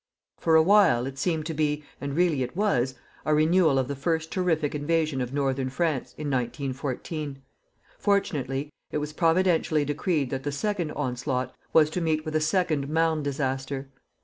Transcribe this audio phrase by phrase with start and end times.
[0.39, 3.95] For a while, it seemed to be and really it was a renewal of the
[3.95, 7.39] first terrific invasion of northern France, in 1914.
[7.99, 12.89] Fortunately, it was Providentially decreed that the second onslaught was to meet with a second
[12.89, 13.91] Marne disaster.